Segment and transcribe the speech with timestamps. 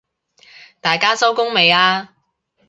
[0.81, 2.15] 大家收工未啊？